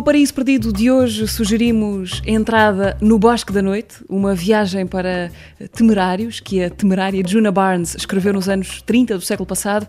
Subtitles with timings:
[0.00, 5.30] No Paraíso Perdido de hoje sugerimos entrada no Bosque da Noite, uma viagem para
[5.76, 9.86] temerários que a temerária Juna Barnes escreveu nos anos 30 do século passado.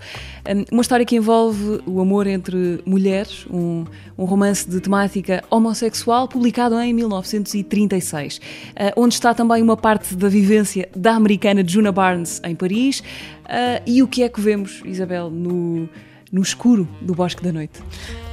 [0.70, 3.86] Uma história que envolve o amor entre mulheres, um,
[4.18, 8.42] um romance de temática homossexual publicado em 1936,
[8.76, 13.02] eh, onde está também uma parte da vivência da americana Juna Barnes em Paris.
[13.48, 15.88] Eh, e o que é que vemos, Isabel, no,
[16.32, 17.82] no escuro do Bosque da Noite?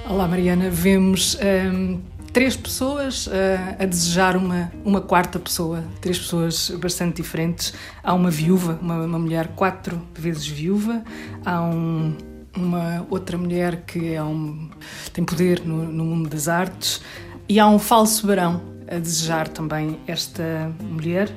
[0.09, 0.70] Olá, Mariana.
[0.70, 1.37] Vemos
[1.73, 2.01] um,
[2.33, 3.30] três pessoas uh,
[3.79, 7.75] a desejar uma, uma quarta pessoa, três pessoas bastante diferentes.
[8.03, 11.03] Há uma viúva, uma, uma mulher quatro vezes viúva,
[11.45, 12.16] há um,
[12.56, 14.70] uma outra mulher que é um,
[15.12, 17.01] tem poder no, no mundo das artes
[17.48, 21.31] e há um falso barão a desejar também esta mulher.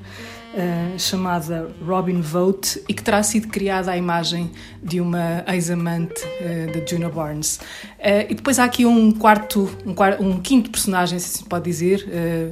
[0.53, 4.51] Uh, chamada Robin Vote e que terá sido criada à imagem
[4.83, 7.55] de uma ex-amante uh, de Juno Barnes.
[7.55, 11.63] Uh, e depois há aqui um quarto, um, quarto, um quinto personagem, se assim pode
[11.63, 12.05] dizer,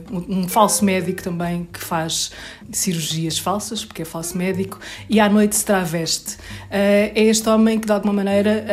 [0.09, 2.31] um, um, falso médico também que faz
[2.71, 6.37] cirurgias falsas, porque é falso médico, e à noite se traveste.
[6.71, 8.65] é este homem que de alguma maneira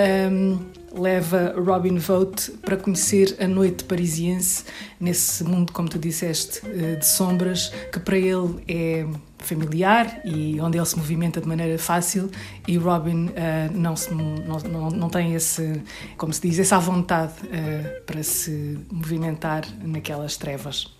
[0.97, 4.65] leva Robin Vote para conhecer a noite parisiense
[4.99, 9.07] nesse mundo, como tu disseste, eh, de sombras, que para ele é
[9.39, 12.31] familiar e onde ele se movimenta de maneira fácil
[12.67, 13.33] e Robin uh,
[13.73, 15.83] não, se, não, não, não tem esse,
[16.17, 20.93] como se diz, essa vontade uh, para se movimentar naquelas trevas.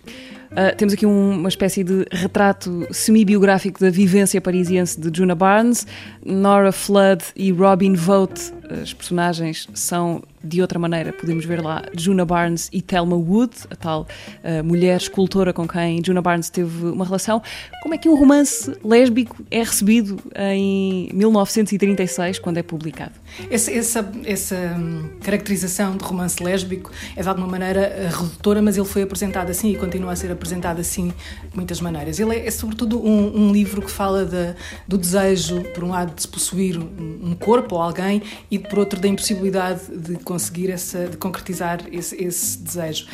[0.51, 5.85] Uh, temos aqui um, uma espécie de retrato semi-biográfico da vivência parisiense de Juna Barnes.
[6.25, 11.13] Nora Flood e Robin Vote, as personagens, são de outra maneira.
[11.13, 14.07] Podemos ver lá Juna Barnes e Thelma Wood, a tal
[14.43, 17.41] uh, mulher escultora com quem Juna Barnes teve uma relação.
[17.81, 23.13] Como é que um romance lésbico é recebido em 1936, quando é publicado?
[23.49, 28.77] Essa, essa, essa hum, caracterização de romance lésbico é de alguma maneira eh, redutora, mas
[28.77, 31.09] ele foi apresentado assim e continua a ser apresentado assim
[31.49, 32.19] de muitas maneiras.
[32.19, 34.55] Ele é, é sobretudo um, um, livro que fala de,
[34.87, 38.99] do desejo, por um lado, de se possuir um, corpo ou alguém e, por outro,
[38.99, 40.36] da impossibilidade de conseguir
[40.71, 43.07] essa, de concretizar esse, esse desejo.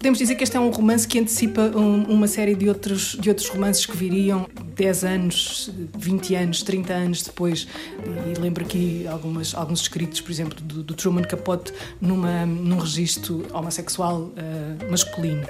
[0.00, 3.28] Podemos dizer que este é um romance que antecipa um, uma série de outros, de
[3.28, 7.68] outros romances que viriam 10 anos, 20 anos, 30 anos depois.
[8.02, 13.46] E lembro aqui algumas, alguns escritos, por exemplo, do, do Truman Capote numa, num registro
[13.52, 15.46] homossexual uh, masculino.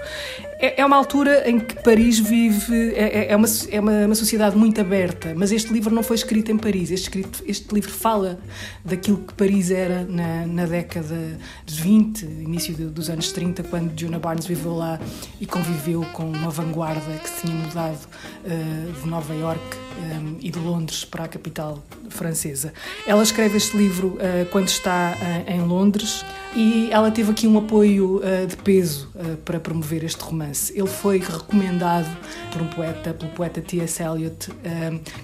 [0.59, 4.15] É, é, uma altura em que Paris vive, é, é, é, uma, é uma, uma,
[4.17, 6.91] sociedade muito aberta, mas este livro não foi escrito em Paris.
[6.91, 8.41] Este, escrito, este livro fala
[8.85, 13.91] daquilo que Paris era na, na década de 20, início de, dos anos 30, quando
[14.19, 14.99] Barnes Barnes viveu lá
[15.41, 17.99] e conviveu com uma vanguarda que tinha mudado
[18.45, 22.73] uh, de Nova York um, eh, e de Londres para a capital francesa.
[23.07, 26.25] Ela escreve este livro uh, quando está uh, em Londres
[26.55, 29.09] e ela teve aqui um apoio de peso
[29.45, 30.73] para promover este romance.
[30.77, 32.09] Ele foi recomendado
[32.53, 34.03] por um poeta, pelo poeta T.S.
[34.03, 34.51] Eliot.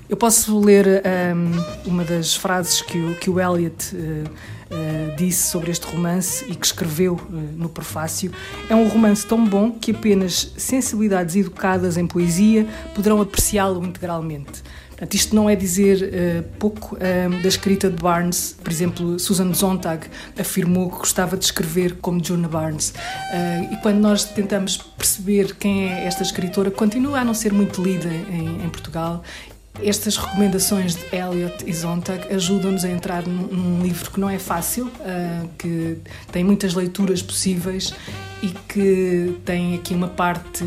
[0.09, 1.03] eu posso ler
[1.85, 3.93] uma das frases que o, que o Eliot
[5.17, 8.31] disse sobre este romance e que escreveu uh, no prefácio.
[8.69, 14.63] É um romance tão bom que apenas sensibilidades educadas em poesia poderão apreciá-lo integralmente.
[14.91, 18.57] Portanto, isto não é dizer uh, pouco uh, da escrita de Barnes.
[18.63, 20.07] Por exemplo, Susan Sontag
[20.39, 22.91] afirmou que gostava de escrever como Joan Barnes.
[22.91, 27.83] Uh, e quando nós tentamos perceber quem é esta escritora, continua a não ser muito
[27.83, 29.23] lida em, em Portugal
[29.83, 34.87] estas recomendações de Eliot e Zontag ajudam-nos a entrar num, livro que não é fácil,
[34.87, 35.99] uh, que
[36.33, 37.95] tem muitas leituras possíveis
[38.43, 40.65] e que tem aqui uma parte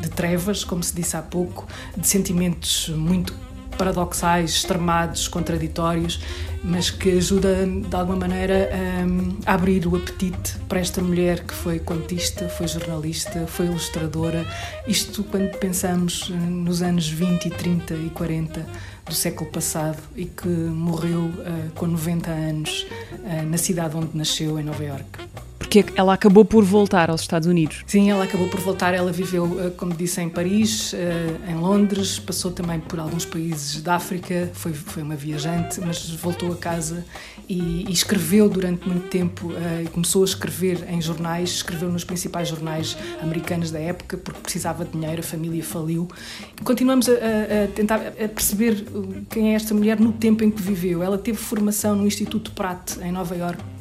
[0.00, 3.34] de trevas, como se disse há pouco, de sentimentos muito
[3.82, 6.20] paradoxais, extremados, contraditórios,
[6.62, 8.70] mas que ajuda de alguma maneira
[9.44, 14.46] a, abrir o apetite para esta mulher que foi contista, foi jornalista, foi ilustradora.
[14.86, 18.64] Isto quando pensamos eh, nos anos 20 e 30 e 40
[19.04, 22.86] do século passado e que morreu uh, com 90 anos
[23.50, 25.21] na cidade onde nasceu, em Nova Iorque
[25.72, 27.82] porque ela acabou por voltar aos Estados Unidos.
[27.86, 28.92] Sim, ela acabou por voltar.
[28.92, 33.80] Ela viveu, eh, como disse, em Paris, eh, em Londres, passou também por alguns países
[33.80, 37.06] da África, foi, foi uma viajante, mas voltou a casa
[37.48, 39.50] e, e escreveu durante muito tempo.
[39.54, 44.84] Eh, começou a escrever em jornais, escreveu nos principais jornais americanos da época, porque precisava
[44.84, 46.06] de dinheiro, a família faliu.
[46.64, 48.84] Continuamos a, a, tentar a perceber
[49.30, 51.02] quem é esta mulher no tempo em que viveu.
[51.02, 53.71] Ela teve formação no Instituto Pratt, em Nova York uh,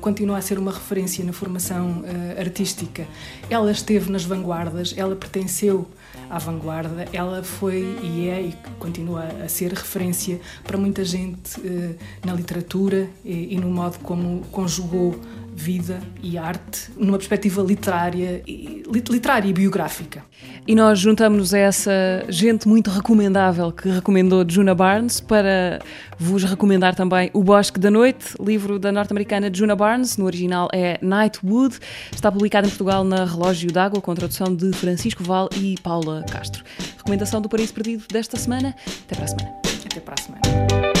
[0.00, 3.06] continua a ser uma referência na formação uh, artística.
[3.48, 5.88] Ela esteve nas vanguardas, ela pertenceu
[6.28, 11.96] à vanguarda, ela foi e é e continua a ser referência para muita gente uh,
[12.24, 15.18] na literatura e no modo como conjugou
[15.54, 20.24] vida e arte numa perspectiva literária, literária e biográfica.
[20.66, 21.92] E nós juntamos a essa
[22.28, 25.80] gente muito recomendável que recomendou Juna Barnes para
[26.18, 30.98] vos recomendar também O Bosque da Noite, livro da norte-americana Juna Barnes, no original é
[31.02, 31.78] Nightwood,
[32.12, 36.64] está publicado em Portugal na Relógio d'Água, com tradução de Francisco Val e Paula Castro.
[36.96, 38.74] Recomendação do Paraíso Perdido desta semana.
[39.04, 39.52] Até para a semana.
[39.84, 40.91] Até para a semana.